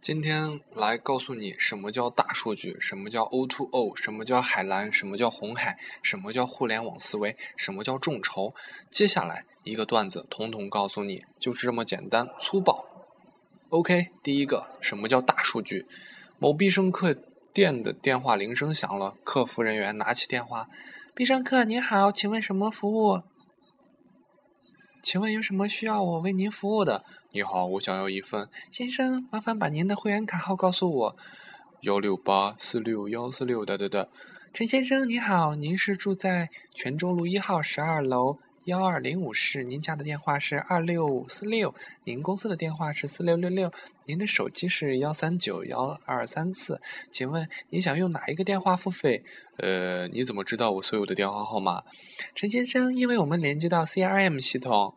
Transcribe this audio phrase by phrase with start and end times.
[0.00, 8.54] 今天来告诉你什么叫大数据，什么叫 O2O，什么叫海蓝，什么叫红海，什么叫互联网思维，什么叫众筹。
[8.90, 12.86] 接下来一个段子，统统告诉你，就是这么简单粗暴。
[13.68, 15.84] OK，第一个，什么叫大数据？
[16.38, 17.14] 某必胜客
[17.52, 20.70] 店的电话铃声响了，客服人员拿起电话
[21.14, 23.20] ：“必胜客，您好，请问什么服务？
[25.02, 28.48] 请问有什么需要我为您服务的？”你好，我想要一份。
[28.70, 31.16] 先生，麻烦把您的会员卡号告诉我。
[31.82, 34.10] 幺六八四六幺四六，的的的。
[34.52, 41.74] 陈先生，您好，您是住在泉州路一号十二楼幺二零五室，您家的电话是二六五四六，
[42.04, 43.72] 您公司的电话是四六六六，
[44.04, 46.78] 您的手机是幺三九幺二三四，
[47.10, 49.24] 请问您想用哪一个电话付费？
[49.56, 51.84] 呃，你怎么知道我所有的电话号码？
[52.34, 54.94] 陈先生，因为我们连接到 CRM 系统。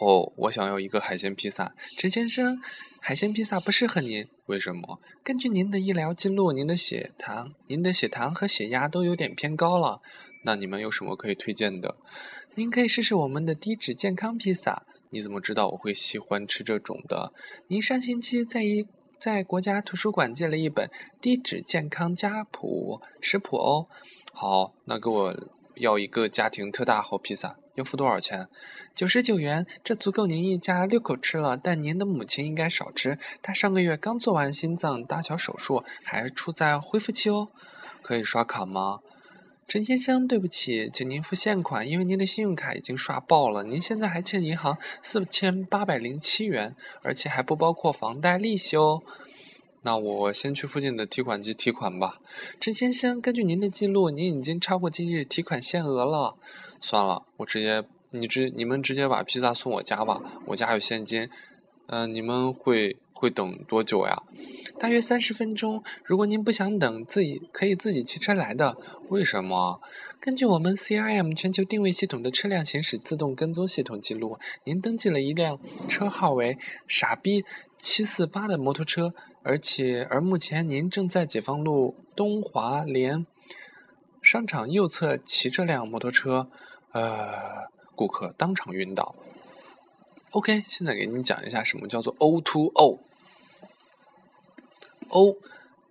[0.00, 1.74] 哦，我想要一个海鲜披萨。
[1.98, 2.60] 陈先生，
[2.98, 4.98] 海鲜披萨不适合您，为什么？
[5.22, 10.00] 根据您的医疗记录，您的血糖、您的血糖和血压都有点偏高了。
[10.44, 11.96] 那你们有什么可以推荐的？
[12.54, 14.84] 您可以试试我们的低脂健康披萨。
[15.10, 17.32] 你怎么知道我会喜欢吃这种的？
[17.68, 18.86] 您上星期在一
[19.18, 23.86] 在国家图书馆借了一本低脂健康家谱食谱哦。
[24.32, 25.34] 好，那给我
[25.76, 27.56] 要一个家庭特大号披萨。
[27.74, 28.48] 要付多少钱？
[28.94, 31.56] 九十九元，这足够您一家六口吃了。
[31.56, 37.48] 但您的母亲应该少吃，她上个月刚做完心脏搭桥手术，还处在恢复期哦。
[38.02, 39.00] 可以刷卡吗？
[39.66, 43.64] 陈先生，对不起，请您付现款，因为您的信用卡已经刷爆了。
[43.64, 49.02] 您现在还欠银行四千八百零七元，而且还不包括房贷利息哦。
[49.82, 52.18] 那我先去附近的提款机提款吧。
[52.60, 56.36] 陈先生，根据您的记录，您已经超过今日提款限额了。
[56.80, 61.28] 算了，我直接你直你们直接把披萨送我家吧，我家有现金。
[61.86, 64.22] 嗯，你们会会等多久呀？
[64.78, 65.82] 大约三十分钟。
[66.04, 68.76] 如果您不想等，自己可以自己骑车来的。
[69.08, 69.80] 为什么？
[70.20, 75.58] 根据我们 CRM 全球定位系统的车辆行驶自动跟踪系统记录，您登记了一辆
[75.88, 76.58] 车号为
[76.88, 77.44] “傻逼
[77.78, 83.26] 七四八”的摩托车，而且而目前您正在解放路东华联
[84.22, 86.48] 商场右侧骑这辆摩托车。
[86.92, 89.14] 呃，顾客当场晕倒。
[90.34, 92.98] OK，现在给你讲一下什么叫做 O to O。
[95.08, 95.36] O，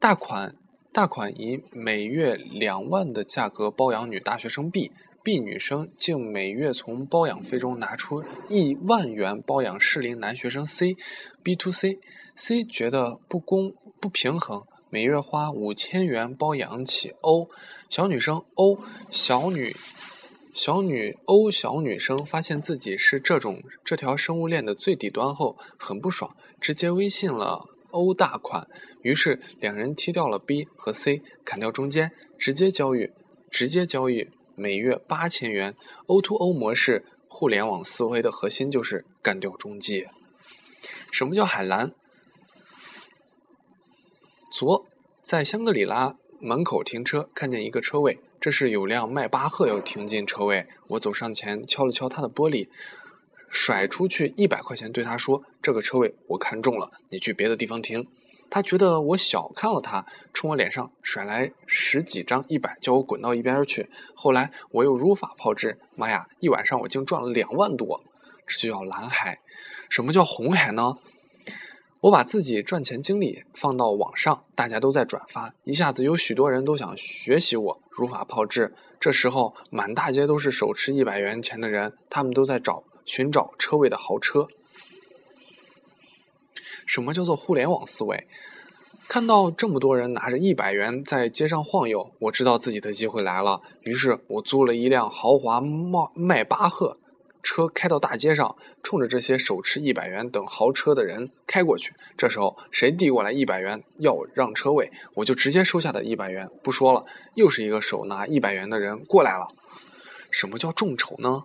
[0.00, 0.56] 大款
[0.92, 17.48] 大款以每月两万的价格包养女大学生 B，B 女生竟每月从包养费中拿出一万元包养适龄男学生 C，B to C，C 觉得不公不平衡，每月花五千元包养起 O，
[17.88, 19.76] 小女生 O 小女。
[20.52, 28.68] 小女欧小女生发现自己是这种这条生物链的最底端后，很不爽，直接微信了欧大款。
[29.00, 33.08] 于是两人踢掉了 B 和 C，砍掉中间，直接交易，
[33.50, 35.74] 直接交易，每月八千元。
[36.06, 40.08] O to O 模式，互联网思维的核心就是干掉中介。
[41.10, 41.92] 什么叫海蓝？
[44.52, 44.86] 昨，
[45.22, 48.18] 在香格里拉门口停车，看见一个车位。
[48.42, 52.66] 这是有辆迈巴赫要停进车位，我走上前敲了敲他的玻璃，
[53.48, 58.08] 甩出去一百块钱，对他说：“这个车位我看中了，你去别的地方停。”
[58.50, 63.88] 他觉得我小看了他，冲我脸上甩来十几张一百，叫我滚到一边去。
[64.12, 68.02] 后来我又如法炮制，妈呀，一晚上我竟赚了两万多，
[68.48, 69.38] 这就叫蓝海。
[69.88, 70.96] 什么叫红海呢？
[72.02, 78.74] 我把自己赚钱经历放到网上，大家都在转发，一下子有许多人都想学习我如法炮制。
[78.98, 84.48] 这时候满大街都是手持一百元钱的人，他们都在找寻找车位的豪车。
[86.86, 88.26] 什么叫做互联网思维？
[89.06, 96.98] 看到这么多人拿着一百元在街上晃悠，我知道自己的机会来了，于是我租了一辆豪华迈迈巴赫。
[97.42, 101.92] 车开到大街上，冲着这些手持一百元等豪车的人开过去。
[102.16, 106.48] 这时候，谁递过来一百元要我让车位，我就直接收下的一百元。
[106.62, 107.04] 不说了，
[107.34, 109.48] 又是一个手拿一百元的人过来了。
[110.30, 111.42] 什么叫众筹呢？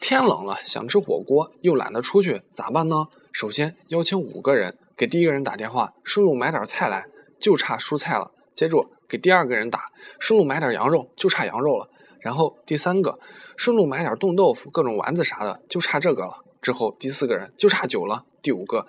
[0.00, 3.06] 天冷了，想吃火锅，又懒得出去，咋办呢？
[3.30, 7.06] 首先邀请五个人，给第一个人打电话，顺路买点菜来，
[7.40, 8.32] 就差蔬菜了。
[8.54, 9.86] 接着给第二个人打，
[10.18, 11.88] 顺路买点羊肉，就差羊肉了。
[12.22, 13.18] 然后第三个。
[13.54, 16.42] 顺路买点冻豆腐、各种丸子啥的，就差这个了。
[16.62, 18.24] 之后第四个人就差酒了。
[18.40, 18.86] 第五个，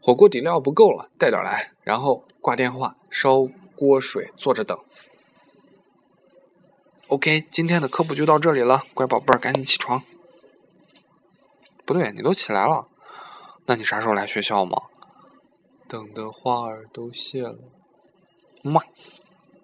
[0.00, 1.72] 火锅底料不够了，带点来。
[1.82, 4.78] 然后挂电话，烧锅水，坐着等。
[7.08, 10.02] OK，今天的科普就到这里了，乖宝贝儿，赶紧起床。
[11.84, 12.86] 不对，你都起来了。
[13.66, 14.80] 那你啥时候来学校嘛？
[15.88, 17.58] 等的花儿都谢了。
[18.62, 18.80] 妈。